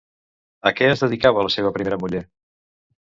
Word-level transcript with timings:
A 0.69 0.71
què 0.79 0.87
es 0.93 1.03
dedicava 1.05 1.45
la 1.49 1.53
seva 1.59 1.75
primera 1.77 2.03
muller? 2.05 2.23